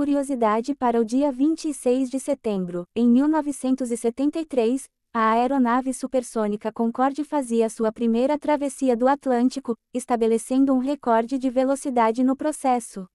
[0.00, 7.92] curiosidade para o dia 26 de setembro, em 1973, a aeronave supersônica Concorde fazia sua
[7.92, 13.06] primeira travessia do Atlântico, estabelecendo um recorde de velocidade no processo.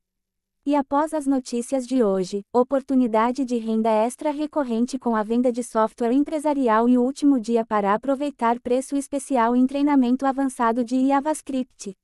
[0.63, 5.63] E após as notícias de hoje, oportunidade de renda extra recorrente com a venda de
[5.63, 11.95] software empresarial e o último dia para aproveitar preço especial em treinamento avançado de JavaScript.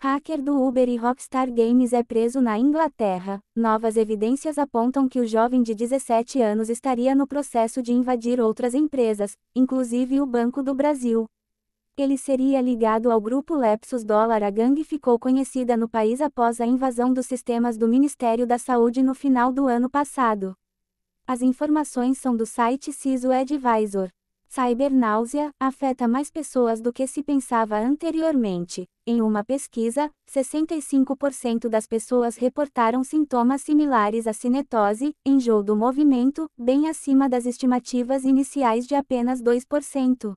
[0.00, 3.40] Hacker do Uber e Rockstar Games é preso na Inglaterra.
[3.52, 8.74] Novas evidências apontam que o jovem de 17 anos estaria no processo de invadir outras
[8.74, 11.26] empresas, inclusive o Banco do Brasil.
[11.96, 14.44] Ele seria ligado ao grupo Lepsus Dollar.
[14.44, 19.02] A gangue ficou conhecida no país após a invasão dos sistemas do Ministério da Saúde
[19.02, 20.54] no final do ano passado.
[21.26, 24.10] As informações são do site CISO Advisor.
[24.50, 28.86] Cybernáusea afeta mais pessoas do que se pensava anteriormente.
[29.06, 36.88] Em uma pesquisa, 65% das pessoas reportaram sintomas similares à cinetose, enjoo do movimento, bem
[36.88, 40.32] acima das estimativas iniciais de apenas 2%.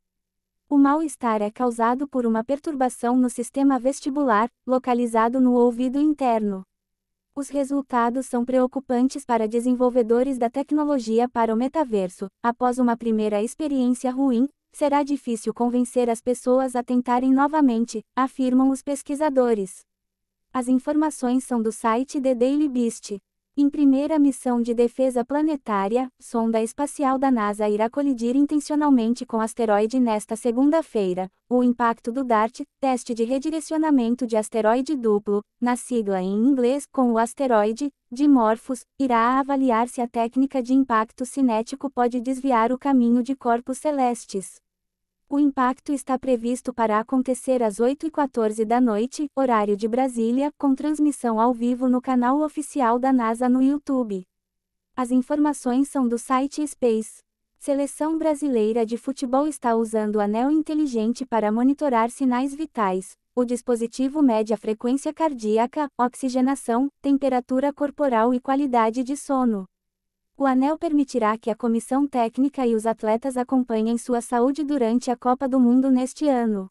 [0.69, 6.63] O mal-estar é causado por uma perturbação no sistema vestibular, localizado no ouvido interno.
[7.33, 12.27] Os resultados são preocupantes para desenvolvedores da tecnologia para o metaverso.
[12.43, 18.81] Após uma primeira experiência ruim, será difícil convencer as pessoas a tentarem novamente, afirmam os
[18.81, 19.85] pesquisadores.
[20.51, 23.17] As informações são do site The Daily Beast.
[23.57, 29.99] Em primeira missão de defesa planetária, sonda espacial da NASA irá colidir intencionalmente com asteroide
[29.99, 31.29] nesta segunda-feira.
[31.49, 37.11] O impacto do DART, teste de redirecionamento de asteroide duplo, na sigla em inglês com
[37.11, 43.21] o asteroide, Dimorphos, irá avaliar se a técnica de impacto cinético pode desviar o caminho
[43.21, 44.61] de corpos celestes.
[45.33, 51.39] O impacto está previsto para acontecer às 8h14 da noite, horário de Brasília, com transmissão
[51.39, 54.27] ao vivo no canal oficial da NASA no YouTube.
[54.93, 57.23] As informações são do site Space.
[57.57, 63.15] Seleção brasileira de futebol está usando anel inteligente para monitorar sinais vitais.
[63.33, 69.65] O dispositivo mede a frequência cardíaca, oxigenação, temperatura corporal e qualidade de sono.
[70.41, 75.15] O anel permitirá que a comissão técnica e os atletas acompanhem sua saúde durante a
[75.15, 76.67] Copa do Mundo neste ano.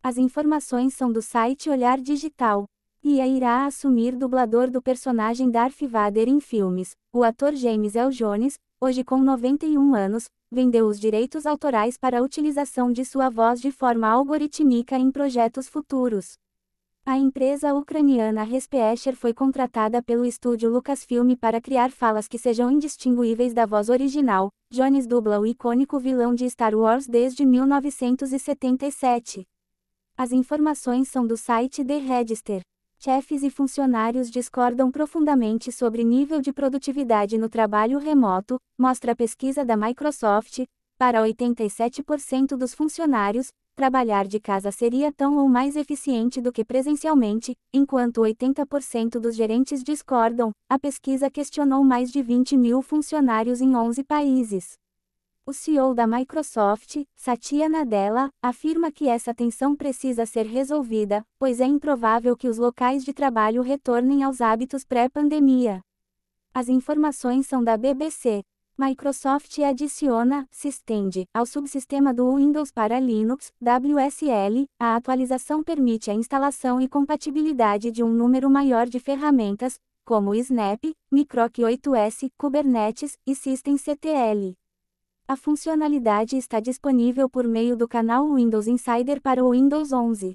[0.00, 2.64] As informações são do site Olhar Digital.
[3.02, 6.92] Ia irá assumir dublador do personagem Darth Vader em filmes.
[7.12, 8.10] O ator James L.
[8.12, 13.60] Jones, hoje com 91 anos, vendeu os direitos autorais para a utilização de sua voz
[13.60, 16.34] de forma algorítmica em projetos futuros.
[17.04, 23.52] A empresa ucraniana Respecher foi contratada pelo estúdio Lucasfilm para criar falas que sejam indistinguíveis
[23.52, 24.50] da voz original.
[24.70, 29.44] Jones dubla o icônico vilão de Star Wars desde 1977.
[30.16, 32.60] As informações são do site The Register.
[33.00, 39.64] Chefes e funcionários discordam profundamente sobre nível de produtividade no trabalho remoto, mostra a pesquisa
[39.64, 40.66] da Microsoft.
[40.96, 47.56] Para 87% dos funcionários, trabalhar de casa seria tão ou mais eficiente do que presencialmente,
[47.72, 50.52] enquanto 80% dos gerentes discordam.
[50.68, 54.74] A pesquisa questionou mais de 20 mil funcionários em 11 países.
[55.44, 61.66] O CEO da Microsoft, Satya Nadella, afirma que essa tensão precisa ser resolvida, pois é
[61.66, 65.80] improvável que os locais de trabalho retornem aos hábitos pré-pandemia.
[66.54, 68.44] As informações são da BBC.
[68.76, 76.14] Microsoft adiciona, se estende, ao subsistema do Windows para Linux, WSL, a atualização permite a
[76.14, 83.34] instalação e compatibilidade de um número maior de ferramentas, como Snap, Microc 8S, Kubernetes e
[83.34, 84.54] systemctl.
[85.28, 90.34] A funcionalidade está disponível por meio do canal Windows Insider para o Windows 11.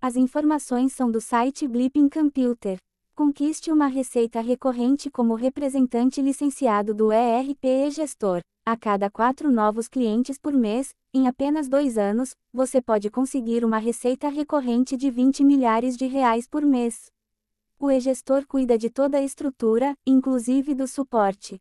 [0.00, 2.78] As informações são do site Blipping Computer.
[3.18, 8.38] Conquiste uma receita recorrente como representante licenciado do ERP Gestor.
[8.64, 13.78] A cada quatro novos clientes por mês, em apenas dois anos, você pode conseguir uma
[13.78, 17.10] receita recorrente de 20 milhares de reais por mês.
[17.76, 21.58] O e-gestor cuida de toda a estrutura, inclusive do suporte.